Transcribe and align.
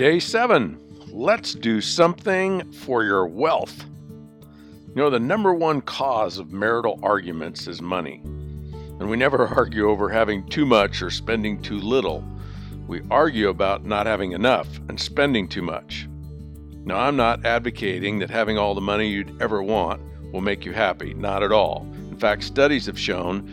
Day 0.00 0.18
seven. 0.18 0.80
Let's 1.12 1.52
do 1.52 1.82
something 1.82 2.72
for 2.72 3.04
your 3.04 3.26
wealth. 3.26 3.84
You 4.40 4.94
know, 4.94 5.10
the 5.10 5.20
number 5.20 5.52
one 5.52 5.82
cause 5.82 6.38
of 6.38 6.54
marital 6.54 6.98
arguments 7.02 7.66
is 7.66 7.82
money. 7.82 8.22
And 8.24 9.10
we 9.10 9.18
never 9.18 9.46
argue 9.58 9.90
over 9.90 10.08
having 10.08 10.48
too 10.48 10.64
much 10.64 11.02
or 11.02 11.10
spending 11.10 11.60
too 11.60 11.78
little. 11.78 12.24
We 12.88 13.02
argue 13.10 13.50
about 13.50 13.84
not 13.84 14.06
having 14.06 14.32
enough 14.32 14.68
and 14.88 14.98
spending 14.98 15.46
too 15.46 15.60
much. 15.60 16.08
Now, 16.86 16.96
I'm 16.96 17.16
not 17.16 17.44
advocating 17.44 18.20
that 18.20 18.30
having 18.30 18.56
all 18.56 18.74
the 18.74 18.80
money 18.80 19.06
you'd 19.06 19.42
ever 19.42 19.62
want 19.62 20.00
will 20.32 20.40
make 20.40 20.64
you 20.64 20.72
happy. 20.72 21.12
Not 21.12 21.42
at 21.42 21.52
all. 21.52 21.86
In 22.08 22.16
fact, 22.16 22.44
studies 22.44 22.86
have 22.86 22.98
shown 22.98 23.46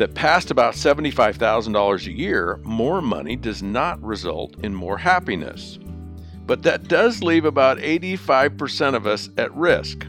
that 0.00 0.14
past 0.14 0.50
about 0.50 0.72
$75,000 0.72 2.06
a 2.06 2.10
year, 2.10 2.58
more 2.62 3.02
money 3.02 3.36
does 3.36 3.62
not 3.62 4.02
result 4.02 4.56
in 4.64 4.74
more 4.74 4.96
happiness. 4.96 5.78
But 6.50 6.64
that 6.64 6.88
does 6.88 7.22
leave 7.22 7.44
about 7.44 7.78
85% 7.78 8.96
of 8.96 9.06
us 9.06 9.30
at 9.36 9.54
risk. 9.54 10.04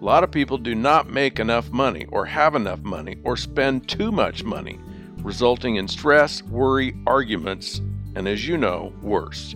A 0.00 0.04
lot 0.04 0.24
of 0.24 0.32
people 0.32 0.58
do 0.58 0.74
not 0.74 1.08
make 1.08 1.38
enough 1.38 1.70
money, 1.70 2.04
or 2.10 2.26
have 2.26 2.56
enough 2.56 2.80
money, 2.80 3.18
or 3.22 3.36
spend 3.36 3.88
too 3.88 4.10
much 4.10 4.42
money, 4.42 4.80
resulting 5.18 5.76
in 5.76 5.86
stress, 5.86 6.42
worry, 6.42 6.96
arguments, 7.06 7.80
and 8.16 8.26
as 8.26 8.44
you 8.44 8.58
know, 8.58 8.92
worse. 9.02 9.54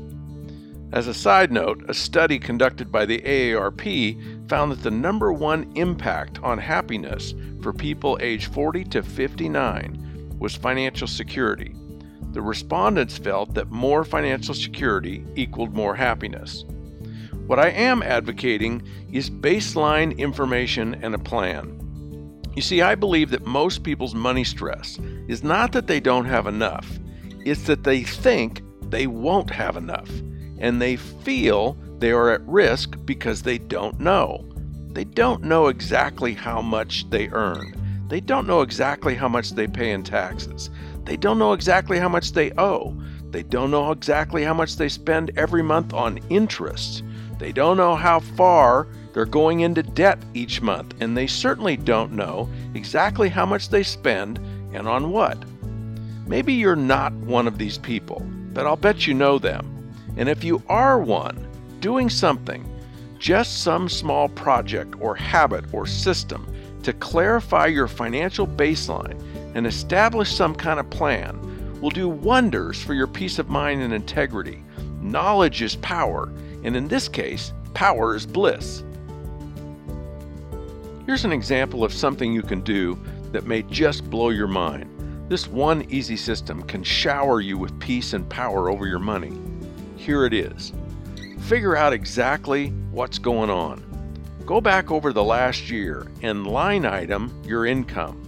As 0.92 1.08
a 1.08 1.12
side 1.12 1.50
note, 1.50 1.84
a 1.88 1.92
study 1.92 2.38
conducted 2.38 2.92
by 2.92 3.04
the 3.04 3.18
AARP 3.22 4.48
found 4.48 4.70
that 4.70 4.84
the 4.84 4.92
number 4.92 5.32
one 5.32 5.72
impact 5.74 6.38
on 6.40 6.56
happiness 6.56 7.34
for 7.60 7.72
people 7.72 8.16
age 8.20 8.46
40 8.46 8.84
to 8.84 9.02
59 9.02 10.36
was 10.38 10.54
financial 10.54 11.08
security. 11.08 11.74
The 12.36 12.42
respondents 12.42 13.16
felt 13.16 13.54
that 13.54 13.70
more 13.70 14.04
financial 14.04 14.52
security 14.52 15.24
equaled 15.36 15.72
more 15.72 15.94
happiness. 15.94 16.66
What 17.46 17.58
I 17.58 17.70
am 17.70 18.02
advocating 18.02 18.86
is 19.10 19.30
baseline 19.30 20.18
information 20.18 20.96
and 20.96 21.14
a 21.14 21.18
plan. 21.18 22.42
You 22.54 22.60
see, 22.60 22.82
I 22.82 22.94
believe 22.94 23.30
that 23.30 23.46
most 23.46 23.84
people's 23.84 24.14
money 24.14 24.44
stress 24.44 24.98
is 25.28 25.42
not 25.42 25.72
that 25.72 25.86
they 25.86 25.98
don't 25.98 26.26
have 26.26 26.46
enough, 26.46 26.98
it's 27.46 27.62
that 27.62 27.84
they 27.84 28.02
think 28.02 28.60
they 28.90 29.06
won't 29.06 29.48
have 29.48 29.78
enough 29.78 30.10
and 30.58 30.82
they 30.82 30.96
feel 30.96 31.74
they 32.00 32.10
are 32.10 32.32
at 32.32 32.46
risk 32.46 32.98
because 33.06 33.40
they 33.40 33.56
don't 33.56 33.98
know. 33.98 34.46
They 34.92 35.04
don't 35.04 35.42
know 35.42 35.68
exactly 35.68 36.34
how 36.34 36.60
much 36.60 37.08
they 37.08 37.28
earn. 37.28 37.72
They 38.08 38.20
don't 38.20 38.46
know 38.46 38.60
exactly 38.60 39.14
how 39.14 39.28
much 39.28 39.52
they 39.52 39.66
pay 39.66 39.90
in 39.90 40.02
taxes. 40.02 40.68
They 41.06 41.16
don't 41.16 41.38
know 41.38 41.52
exactly 41.52 41.98
how 41.98 42.08
much 42.08 42.32
they 42.32 42.52
owe. 42.58 42.94
They 43.30 43.44
don't 43.44 43.70
know 43.70 43.92
exactly 43.92 44.42
how 44.42 44.54
much 44.54 44.76
they 44.76 44.88
spend 44.88 45.30
every 45.36 45.62
month 45.62 45.94
on 45.94 46.18
interest. 46.30 47.04
They 47.38 47.52
don't 47.52 47.76
know 47.76 47.94
how 47.94 48.20
far 48.20 48.88
they're 49.12 49.24
going 49.24 49.60
into 49.60 49.82
debt 49.82 50.18
each 50.34 50.60
month, 50.60 50.94
and 51.00 51.16
they 51.16 51.26
certainly 51.26 51.76
don't 51.76 52.12
know 52.12 52.48
exactly 52.74 53.28
how 53.28 53.46
much 53.46 53.68
they 53.68 53.82
spend 53.82 54.38
and 54.72 54.88
on 54.88 55.10
what. 55.10 55.38
Maybe 56.26 56.52
you're 56.52 56.76
not 56.76 57.12
one 57.12 57.46
of 57.46 57.56
these 57.56 57.78
people, 57.78 58.20
but 58.52 58.66
I'll 58.66 58.76
bet 58.76 59.06
you 59.06 59.14
know 59.14 59.38
them. 59.38 59.92
And 60.16 60.28
if 60.28 60.42
you 60.42 60.62
are 60.68 60.98
one, 60.98 61.46
doing 61.80 62.10
something, 62.10 62.68
just 63.18 63.62
some 63.62 63.88
small 63.88 64.28
project 64.28 64.94
or 65.00 65.14
habit 65.14 65.64
or 65.72 65.86
system 65.86 66.52
to 66.82 66.92
clarify 66.92 67.66
your 67.66 67.88
financial 67.88 68.46
baseline 68.46 69.22
and 69.56 69.66
establish 69.66 70.32
some 70.32 70.54
kind 70.54 70.78
of 70.78 70.88
plan 70.90 71.40
will 71.80 71.90
do 71.90 72.08
wonders 72.08 72.80
for 72.80 72.94
your 72.94 73.08
peace 73.08 73.40
of 73.40 73.48
mind 73.48 73.82
and 73.82 73.92
integrity. 73.92 74.62
Knowledge 75.00 75.62
is 75.62 75.74
power, 75.76 76.32
and 76.62 76.76
in 76.76 76.86
this 76.86 77.08
case, 77.08 77.52
power 77.74 78.14
is 78.14 78.24
bliss. 78.24 78.84
Here's 81.06 81.24
an 81.24 81.32
example 81.32 81.82
of 81.82 81.92
something 81.92 82.32
you 82.32 82.42
can 82.42 82.60
do 82.60 82.96
that 83.32 83.46
may 83.46 83.62
just 83.62 84.08
blow 84.08 84.28
your 84.28 84.46
mind. 84.46 84.92
This 85.28 85.48
one 85.48 85.84
easy 85.90 86.16
system 86.16 86.62
can 86.62 86.84
shower 86.84 87.40
you 87.40 87.58
with 87.58 87.76
peace 87.80 88.12
and 88.12 88.28
power 88.30 88.70
over 88.70 88.86
your 88.86 89.00
money 89.00 89.36
here 90.06 90.24
it 90.24 90.32
is. 90.32 90.72
Figure 91.40 91.76
out 91.76 91.92
exactly 91.92 92.68
what's 92.92 93.18
going 93.18 93.50
on. 93.50 93.82
Go 94.46 94.60
back 94.60 94.92
over 94.92 95.12
the 95.12 95.24
last 95.24 95.68
year 95.68 96.06
and 96.22 96.46
line 96.46 96.86
item 96.86 97.42
your 97.44 97.66
income. 97.66 98.22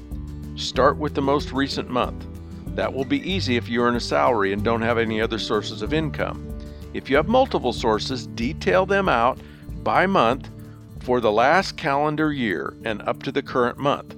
Start 0.58 0.96
with 0.96 1.14
the 1.14 1.22
most 1.22 1.52
recent 1.52 1.88
month. 1.88 2.26
That 2.74 2.92
will 2.92 3.04
be 3.04 3.22
easy 3.22 3.56
if 3.56 3.69
you 3.69 3.80
earn 3.80 3.94
a 3.94 4.00
salary 4.00 4.52
and 4.52 4.64
don't 4.64 4.82
have 4.82 4.98
any 4.98 5.20
other 5.20 5.38
sources 5.38 5.82
of 5.82 5.94
income. 5.94 6.52
If 6.94 7.08
you 7.08 7.14
have 7.14 7.28
multiple 7.28 7.72
sources, 7.72 8.26
detail 8.26 8.84
them 8.84 9.08
out 9.08 9.38
by 9.84 10.04
month 10.06 10.50
for 10.98 11.20
the 11.20 11.30
last 11.30 11.76
calendar 11.76 12.32
year 12.32 12.74
and 12.84 13.00
up 13.02 13.22
to 13.22 13.30
the 13.30 13.41
current 13.41 13.78
month. 13.78 14.16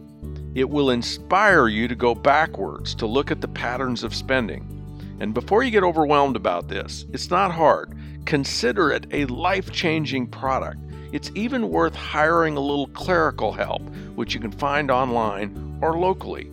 It 0.55 0.71
will 0.71 0.89
inspire 0.89 1.69
you 1.69 1.87
to 1.89 1.95
go 1.95 2.15
backwards 2.15 2.95
to 2.95 3.07
look 3.07 3.31
at 3.31 3.43
the 3.43 3.49
patterns 3.49 4.03
of 4.03 4.15
spending. 4.15 4.65
And 5.21 5.35
before 5.35 5.63
you 5.63 5.71
get 5.71 5.85
overwhelmed 5.85 6.37
about 6.37 6.69
this, 6.69 7.05
it's 7.13 7.29
not 7.29 7.53
hard. 7.53 7.95
Consider 8.25 8.93
it 8.93 9.07
a 9.11 9.27
life 9.27 9.71
changing 9.73 10.29
product. 10.29 10.81
It's 11.13 11.31
even 11.35 11.69
worth 11.69 11.95
hiring 11.95 12.57
a 12.57 12.61
little 12.61 12.87
clerical 12.89 13.53
help, 13.53 13.83
which 14.15 14.33
you 14.33 14.41
can 14.41 14.53
find 14.53 14.91
online 14.91 15.70
or 15.81 15.99
locally. 15.99 16.51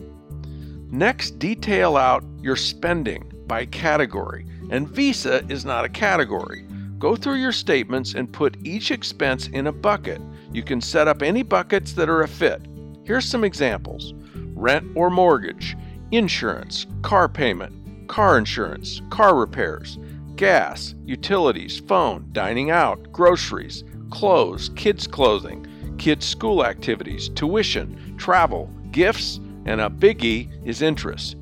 Next, 0.89 1.39
detail 1.39 1.97
out 1.97 2.23
your 2.41 2.55
spending 2.55 3.31
by 3.47 3.65
category. 3.65 4.45
And 4.69 4.88
Visa 4.88 5.45
is 5.49 5.65
not 5.65 5.85
a 5.85 5.89
category. 5.89 6.65
Go 6.99 7.15
through 7.15 7.35
your 7.35 7.51
statements 7.51 8.13
and 8.16 8.31
put 8.31 8.57
each 8.66 8.91
expense 8.91 9.47
in 9.47 9.67
a 9.67 9.71
bucket. 9.71 10.21
You 10.51 10.63
can 10.63 10.81
set 10.81 11.07
up 11.07 11.21
any 11.21 11.43
buckets 11.43 11.93
that 11.93 12.09
are 12.09 12.23
a 12.23 12.27
fit. 12.27 12.61
Here's 13.03 13.25
some 13.25 13.43
examples 13.43 14.13
rent 14.55 14.85
or 14.95 15.09
mortgage, 15.09 15.77
insurance, 16.11 16.87
car 17.03 17.29
payment, 17.29 18.07
car 18.07 18.37
insurance, 18.37 19.01
car 19.09 19.35
repairs, 19.35 19.99
gas, 20.35 20.95
utilities, 21.05 21.79
phone, 21.79 22.27
dining 22.31 22.71
out, 22.71 23.11
groceries, 23.11 23.83
clothes, 24.09 24.69
kids' 24.75 25.05
clothing, 25.07 25.66
kids' 25.97 26.25
school 26.25 26.66
activities, 26.66 27.29
tuition, 27.29 28.16
travel, 28.17 28.71
gifts, 28.97 29.40
and 29.66 29.80
a 29.80 29.91
biggie 29.91 30.50
is 30.66 30.81
interest. 30.81 31.35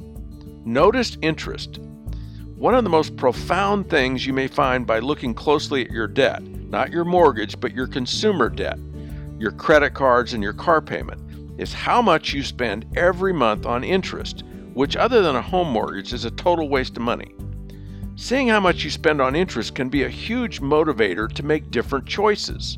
Notice 0.65 1.17
interest. 1.21 1.79
One 2.57 2.75
of 2.75 2.83
the 2.83 2.89
most 2.89 3.15
profound 3.15 3.89
things 3.89 4.27
you 4.27 4.33
may 4.33 4.47
find 4.47 4.85
by 4.85 4.99
looking 4.99 5.33
closely 5.33 5.85
at 5.85 5.89
your 5.89 6.09
debt, 6.09 6.43
not 6.43 6.91
your 6.91 7.05
mortgage, 7.05 7.57
but 7.57 7.73
your 7.73 7.87
consumer 7.87 8.49
debt, 8.49 8.77
your 9.39 9.51
credit 9.51 9.93
cards, 9.93 10.33
and 10.33 10.43
your 10.43 10.51
car 10.51 10.81
payment, 10.81 11.21
is 11.57 11.71
how 11.71 12.01
much 12.01 12.33
you 12.33 12.43
spend 12.43 12.85
every 12.97 13.31
month 13.31 13.65
on 13.65 13.85
interest 13.85 14.43
which, 14.73 14.97
other 14.97 15.21
than 15.21 15.37
a 15.37 15.41
home 15.41 15.69
mortgage, 15.69 16.11
is 16.11 16.25
a 16.25 16.31
total 16.31 16.67
waste 16.67 16.97
of 16.97 17.03
money. 17.03 17.33
Seeing 18.17 18.49
how 18.49 18.59
much 18.59 18.83
you 18.83 18.89
spend 18.89 19.21
on 19.21 19.33
interest 19.33 19.75
can 19.75 19.87
be 19.87 20.03
a 20.03 20.09
huge 20.09 20.59
motivator 20.59 21.31
to 21.31 21.45
make 21.45 21.71
different 21.71 22.05
choices. 22.05 22.77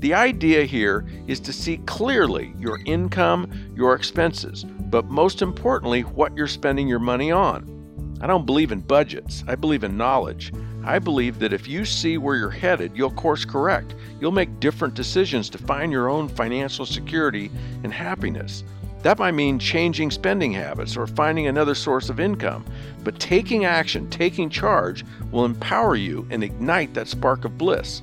The 0.00 0.14
idea 0.14 0.64
here 0.64 1.04
is 1.26 1.40
to 1.40 1.52
see 1.52 1.76
clearly 1.84 2.54
your 2.58 2.80
income, 2.86 3.50
your 3.76 3.94
expenses, 3.94 4.64
but 4.64 5.04
most 5.04 5.42
importantly, 5.42 6.00
what 6.00 6.34
you're 6.34 6.46
spending 6.46 6.88
your 6.88 6.98
money 6.98 7.30
on. 7.30 8.18
I 8.22 8.26
don't 8.26 8.46
believe 8.46 8.72
in 8.72 8.80
budgets, 8.80 9.44
I 9.46 9.56
believe 9.56 9.84
in 9.84 9.98
knowledge. 9.98 10.54
I 10.84 10.98
believe 11.00 11.38
that 11.40 11.52
if 11.52 11.68
you 11.68 11.84
see 11.84 12.16
where 12.16 12.36
you're 12.36 12.48
headed, 12.48 12.92
you'll 12.94 13.10
course 13.10 13.44
correct. 13.44 13.94
You'll 14.18 14.32
make 14.32 14.58
different 14.58 14.94
decisions 14.94 15.50
to 15.50 15.58
find 15.58 15.92
your 15.92 16.08
own 16.08 16.30
financial 16.30 16.86
security 16.86 17.50
and 17.84 17.92
happiness. 17.92 18.64
That 19.02 19.18
might 19.18 19.32
mean 19.32 19.58
changing 19.58 20.12
spending 20.12 20.52
habits 20.52 20.96
or 20.96 21.06
finding 21.06 21.46
another 21.46 21.74
source 21.74 22.08
of 22.08 22.20
income. 22.20 22.64
But 23.04 23.20
taking 23.20 23.66
action, 23.66 24.08
taking 24.08 24.48
charge, 24.48 25.04
will 25.30 25.44
empower 25.44 25.94
you 25.94 26.26
and 26.30 26.42
ignite 26.42 26.94
that 26.94 27.08
spark 27.08 27.44
of 27.44 27.58
bliss. 27.58 28.00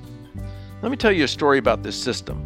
Let 0.88 0.92
me 0.92 0.96
tell 0.96 1.12
you 1.12 1.26
a 1.26 1.28
story 1.28 1.58
about 1.58 1.84
this 1.84 2.02
system. 2.02 2.42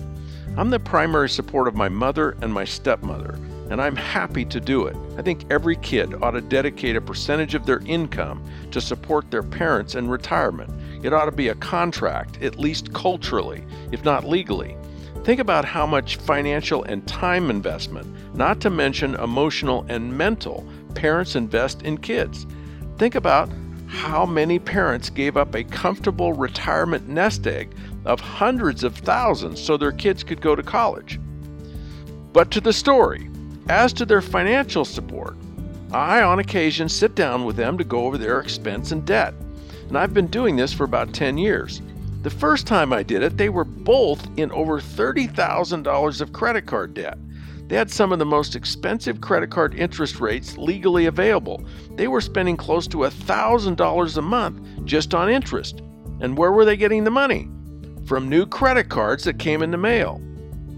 I'm 0.57 0.71
the 0.71 0.79
primary 0.79 1.29
support 1.29 1.67
of 1.67 1.75
my 1.75 1.89
mother 1.89 2.35
and 2.41 2.51
my 2.51 2.65
stepmother, 2.65 3.37
and 3.69 3.79
I'm 3.79 3.95
happy 3.95 4.45
to 4.45 4.59
do 4.59 4.87
it. 4.87 4.97
I 5.15 5.21
think 5.21 5.45
every 5.51 5.75
kid 5.75 6.15
ought 6.23 6.31
to 6.31 6.41
dedicate 6.41 6.95
a 6.95 7.01
percentage 7.01 7.53
of 7.53 7.67
their 7.67 7.81
income 7.85 8.43
to 8.71 8.81
support 8.81 9.29
their 9.29 9.43
parents 9.43 9.93
in 9.93 10.09
retirement. 10.09 10.73
It 11.05 11.13
ought 11.13 11.25
to 11.25 11.31
be 11.31 11.49
a 11.49 11.55
contract, 11.55 12.41
at 12.41 12.57
least 12.57 12.91
culturally, 12.93 13.63
if 13.91 14.03
not 14.03 14.27
legally. 14.27 14.75
Think 15.23 15.39
about 15.39 15.63
how 15.63 15.85
much 15.85 16.15
financial 16.15 16.83
and 16.85 17.07
time 17.07 17.51
investment, 17.51 18.07
not 18.35 18.59
to 18.61 18.71
mention 18.71 19.13
emotional 19.17 19.85
and 19.87 20.17
mental, 20.17 20.67
parents 20.95 21.35
invest 21.35 21.83
in 21.83 21.99
kids. 21.99 22.47
Think 22.97 23.13
about 23.13 23.51
how 23.91 24.25
many 24.25 24.57
parents 24.57 25.09
gave 25.09 25.35
up 25.35 25.53
a 25.53 25.65
comfortable 25.65 26.31
retirement 26.31 27.09
nest 27.09 27.45
egg 27.45 27.75
of 28.05 28.19
hundreds 28.19 28.83
of 28.83 28.95
thousands 28.97 29.61
so 29.61 29.77
their 29.77 29.91
kids 29.91 30.23
could 30.23 30.41
go 30.41 30.55
to 30.55 30.63
college. 30.63 31.19
But 32.33 32.51
to 32.51 32.61
the 32.61 32.73
story, 32.73 33.29
as 33.69 33.93
to 33.93 34.05
their 34.05 34.21
financial 34.21 34.85
support, 34.85 35.35
I 35.91 36.21
on 36.21 36.39
occasion 36.39 36.87
sit 36.87 37.15
down 37.15 37.43
with 37.43 37.57
them 37.57 37.77
to 37.77 37.83
go 37.83 38.05
over 38.05 38.17
their 38.17 38.39
expense 38.39 38.91
and 38.91 39.05
debt. 39.05 39.33
and 39.87 39.97
I've 39.97 40.13
been 40.13 40.27
doing 40.27 40.55
this 40.55 40.71
for 40.71 40.85
about 40.85 41.13
10 41.13 41.37
years. 41.37 41.81
The 42.21 42.29
first 42.29 42.65
time 42.65 42.93
I 42.93 43.03
did 43.03 43.23
it, 43.23 43.35
they 43.35 43.49
were 43.49 43.65
both 43.65 44.25
in 44.37 44.51
over 44.51 44.79
$30,000 44.79 46.21
of 46.21 46.33
credit 46.33 46.65
card 46.65 46.93
debt. 46.93 47.17
They 47.67 47.75
had 47.75 47.89
some 47.89 48.11
of 48.11 48.19
the 48.19 48.25
most 48.25 48.55
expensive 48.55 49.21
credit 49.21 49.49
card 49.49 49.73
interest 49.75 50.19
rates 50.19 50.57
legally 50.57 51.07
available. 51.07 51.63
They 51.95 52.07
were 52.07 52.21
spending 52.21 52.57
close 52.57 52.87
to 52.87 52.97
$1,000 52.97 54.17
a 54.17 54.21
month 54.21 54.85
just 54.85 55.13
on 55.13 55.29
interest. 55.29 55.81
And 56.19 56.37
where 56.37 56.51
were 56.51 56.65
they 56.65 56.77
getting 56.77 57.03
the 57.03 57.11
money? 57.11 57.49
From 58.05 58.29
new 58.29 58.45
credit 58.45 58.89
cards 58.89 59.23
that 59.23 59.39
came 59.39 59.61
in 59.61 59.71
the 59.71 59.77
mail. 59.77 60.19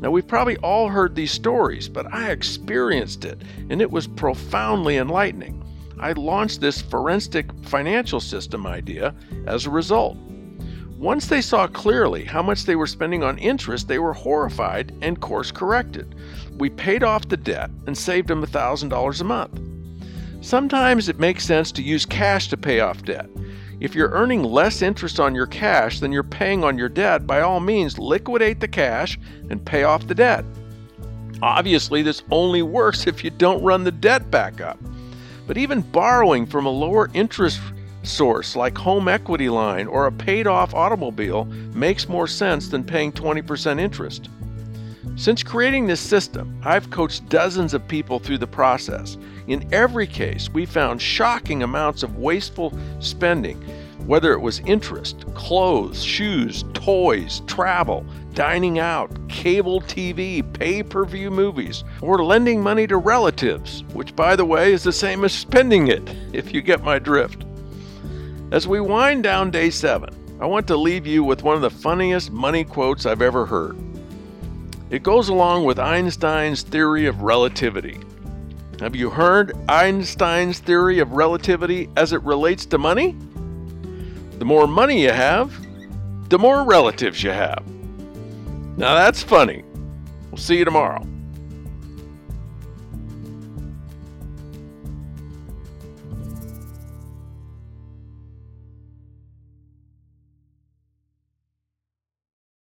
Now, 0.02 0.12
we've 0.12 0.28
probably 0.28 0.58
all 0.58 0.90
heard 0.90 1.16
these 1.16 1.32
stories, 1.32 1.88
but 1.88 2.14
I 2.14 2.32
experienced 2.32 3.24
it, 3.24 3.42
and 3.70 3.82
it 3.82 3.90
was 3.90 4.06
profoundly 4.06 4.98
enlightening. 4.98 5.64
I 6.00 6.12
launched 6.12 6.60
this 6.60 6.82
forensic 6.82 7.50
financial 7.64 8.20
system 8.20 8.68
idea 8.68 9.16
as 9.48 9.66
a 9.66 9.70
result. 9.70 10.18
Once 10.98 11.28
they 11.28 11.42
saw 11.42 11.68
clearly 11.68 12.26
how 12.26 12.42
much 12.42 12.66
they 12.66 12.76
were 12.76 12.88
spending 12.88 13.24
on 13.24 13.38
interest, 13.38 13.88
they 13.88 14.00
were 14.00 14.14
horrified 14.14 14.94
and 15.02 15.20
course 15.20 15.52
corrected. 15.52 16.16
We 16.58 16.70
paid 16.70 17.04
off 17.04 17.28
the 17.28 17.38
debt 17.38 17.72
and 17.88 17.98
saved 17.98 18.28
them 18.28 18.46
$1,000 18.46 19.22
a 19.22 19.24
month. 19.24 19.60
Sometimes 20.42 21.08
it 21.08 21.20
makes 21.20 21.46
sense 21.46 21.72
to 21.74 21.82
use 21.82 22.06
cash 22.06 22.50
to 22.50 22.58
pay 22.58 22.82
off 22.82 23.04
debt. 23.04 23.30
If 23.84 23.96
you're 23.96 24.12
earning 24.12 24.44
less 24.44 24.82
interest 24.82 25.20
on 25.20 25.36
your 25.36 25.46
cash 25.46 26.00
than 26.00 26.14
you're 26.14 26.24
paying 26.24 26.64
on 26.64 26.78
your 26.78 26.88
debt, 26.88 27.28
by 27.28 27.42
all 27.42 27.60
means 27.60 28.00
liquidate 28.00 28.62
the 28.62 28.68
cash 28.70 29.20
and 29.50 29.66
pay 29.66 29.84
off 29.84 30.08
the 30.08 30.16
debt. 30.16 30.46
Obviously, 31.42 32.02
this 32.02 32.24
only 32.32 32.62
works 32.62 33.08
if 33.08 33.26
you 33.26 33.30
don't 33.30 33.62
run 33.62 33.84
the 33.84 33.92
debt 33.92 34.32
back 34.32 34.62
up. 34.62 34.80
But 35.48 35.58
even 35.58 35.82
borrowing 35.82 36.46
from 36.46 36.66
a 36.66 36.70
lower 36.70 37.10
interest 37.14 37.60
source 38.04 38.56
like 38.56 38.78
home 38.78 39.10
equity 39.10 39.50
line 39.50 39.88
or 39.88 40.06
a 40.06 40.14
paid 40.14 40.48
off 40.48 40.74
automobile 40.74 41.44
makes 41.74 42.08
more 42.08 42.28
sense 42.28 42.70
than 42.70 42.86
paying 42.86 43.12
20% 43.12 43.82
interest. 43.82 44.30
Since 45.16 45.44
creating 45.44 45.86
this 45.86 46.00
system, 46.00 46.60
I've 46.64 46.90
coached 46.90 47.30
dozens 47.30 47.76
of 47.76 47.88
people 47.88 48.18
through 48.18 48.40
the 48.40 48.48
process. 48.48 49.16
In 49.48 49.72
every 49.72 50.08
case, 50.08 50.50
we 50.50 50.66
found 50.66 51.00
shocking 51.00 51.62
amounts 51.62 52.02
of 52.02 52.18
wasteful 52.18 52.74
spending, 53.00 53.62
whether 54.08 54.34
it 54.34 54.42
was 54.42 54.62
interest, 54.62 55.24
clothes, 55.36 56.04
shoes, 56.04 56.66
toys, 56.74 57.44
travel, 57.46 58.04
dining 58.34 58.80
out, 58.80 59.12
cable 59.30 59.82
TV, 59.82 60.42
pay 60.54 60.82
per 60.82 61.06
view 61.06 61.30
movies, 61.30 61.84
or 62.02 62.24
lending 62.24 62.62
money 62.62 62.88
to 62.88 62.98
relatives, 62.98 63.84
which, 63.94 64.16
by 64.16 64.36
the 64.36 64.46
way, 64.46 64.74
is 64.74 64.82
the 64.82 64.92
same 64.92 65.24
as 65.24 65.32
spending 65.32 65.90
it, 65.90 66.02
if 66.34 66.52
you 66.52 66.62
get 66.62 66.84
my 66.84 66.98
drift. 66.98 67.46
As 68.52 68.68
we 68.68 68.82
wind 68.82 69.22
down 69.22 69.52
day 69.52 69.70
seven, 69.70 70.10
I 70.42 70.48
want 70.48 70.66
to 70.68 70.76
leave 70.76 71.06
you 71.06 71.24
with 71.24 71.44
one 71.44 71.56
of 71.56 71.62
the 71.62 71.70
funniest 71.70 72.32
money 72.32 72.64
quotes 72.64 73.06
I've 73.06 73.22
ever 73.22 73.46
heard. 73.46 73.78
It 74.94 75.02
goes 75.02 75.30
along 75.30 75.66
with 75.66 75.80
Einstein's 75.80 76.62
theory 76.62 77.08
of 77.08 77.24
relativity. 77.24 78.00
Have 78.80 78.96
you 78.96 79.10
heard 79.10 79.58
Einstein's 79.68 80.60
theory 80.60 81.00
of 81.00 81.14
relativity 81.14 81.90
as 81.98 82.14
it 82.14 82.22
relates 82.22 82.68
to 82.68 82.78
money? 82.78 83.16
The 84.38 84.46
more 84.46 84.68
money 84.68 85.02
you 85.02 85.10
have, 85.10 85.52
the 86.30 86.38
more 86.38 86.64
relatives 86.64 87.24
you 87.24 87.32
have. 87.32 87.64
Now 88.78 88.94
that's 88.94 89.24
funny. 89.24 89.64
We'll 90.30 90.38
see 90.38 90.60
you 90.60 90.66
tomorrow. 90.66 91.04